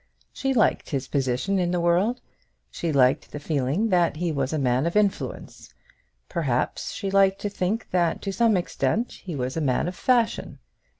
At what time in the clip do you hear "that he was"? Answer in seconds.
3.89-4.51